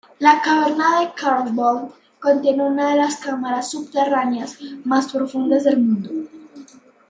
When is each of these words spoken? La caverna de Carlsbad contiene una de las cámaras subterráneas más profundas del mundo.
La 0.17 0.41
caverna 0.41 0.97
de 0.99 1.13
Carlsbad 1.13 1.89
contiene 2.19 2.63
una 2.63 2.89
de 2.89 2.95
las 2.97 3.17
cámaras 3.17 3.69
subterráneas 3.69 4.57
más 4.83 5.11
profundas 5.13 5.63
del 5.65 5.77
mundo. 5.79 6.09